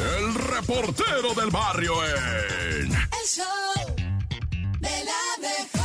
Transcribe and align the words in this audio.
el 0.00 0.34
reportero 0.34 1.34
del 1.34 1.50
barrio 1.50 1.94
en... 2.04 2.92
El 2.92 3.26
show 3.26 3.94
de 4.80 5.04
la 5.04 5.38
mejor. 5.40 5.82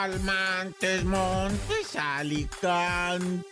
Almantes, 0.00 1.04
montes, 1.04 1.96
alicantes, 1.96 3.42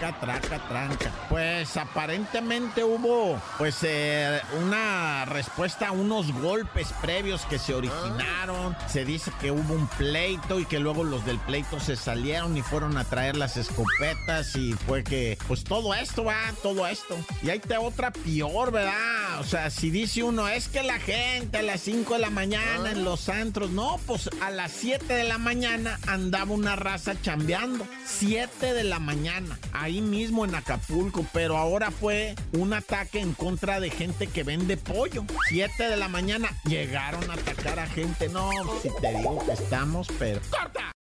traca, 0.00 0.40
traca, 0.40 0.58
tranca. 0.68 1.12
Pues 1.28 1.76
aparentemente 1.76 2.82
hubo, 2.82 3.40
pues, 3.58 3.78
eh, 3.82 4.40
una 4.60 5.26
respuesta 5.26 5.88
a 5.88 5.92
unos 5.92 6.32
golpes 6.32 6.92
previos 7.02 7.42
que 7.42 7.58
se 7.58 7.74
originaron. 7.74 8.76
Se 8.88 9.04
dice 9.04 9.30
que 9.40 9.50
hubo 9.50 9.74
un 9.74 9.86
pleito 9.86 10.58
y 10.58 10.64
que 10.64 10.78
luego 10.78 11.04
los 11.04 11.24
del 11.26 11.38
pleito 11.38 11.78
se 11.80 11.96
salieron 11.96 12.56
y 12.56 12.62
fueron 12.62 12.96
a 12.96 13.04
traer 13.04 13.36
las 13.36 13.56
escopetas 13.56 14.56
y 14.56 14.72
fue 14.72 15.04
que, 15.04 15.36
pues 15.46 15.64
todo 15.64 15.94
esto 15.94 16.24
va, 16.24 16.40
todo 16.62 16.86
esto. 16.86 17.16
Y 17.42 17.50
ahí 17.50 17.58
te 17.58 17.76
otra 17.76 18.10
peor, 18.10 18.72
¿verdad? 18.72 19.40
O 19.40 19.44
sea, 19.44 19.70
si 19.70 19.90
dice 19.90 20.22
uno, 20.22 20.48
es 20.48 20.68
que 20.68 20.82
la 20.82 20.98
gente 20.98 21.58
a 21.58 21.62
las 21.62 21.80
5 21.82 22.14
de 22.14 22.20
la 22.20 22.30
mañana 22.30 22.92
en 22.92 23.04
los 23.04 23.28
antros, 23.28 23.70
no, 23.70 23.98
pues 24.06 24.30
a 24.40 24.50
las 24.50 24.72
7 24.72 25.12
de 25.12 25.24
la 25.24 25.38
mañana 25.38 25.98
andaba 26.06 26.52
una 26.52 26.76
raza 26.76 27.20
chambeando. 27.20 27.86
7 28.06 28.74
de 28.74 28.84
la 28.84 28.98
mañana, 28.98 29.58
ahí 29.90 30.00
mismo 30.00 30.44
en 30.44 30.54
Acapulco, 30.54 31.26
pero 31.32 31.56
ahora 31.56 31.90
fue 31.90 32.34
un 32.52 32.72
ataque 32.72 33.20
en 33.20 33.32
contra 33.34 33.80
de 33.80 33.90
gente 33.90 34.28
que 34.28 34.44
vende 34.44 34.76
pollo. 34.76 35.24
7 35.48 35.88
de 35.88 35.96
la 35.96 36.08
mañana 36.08 36.48
llegaron 36.64 37.28
a 37.28 37.34
atacar 37.34 37.78
a 37.80 37.86
gente. 37.86 38.28
No, 38.28 38.50
si 38.82 38.88
te 39.00 39.16
digo 39.16 39.44
que 39.44 39.52
estamos, 39.52 40.06
pero... 40.18 40.40
¡Corta! 40.50 40.92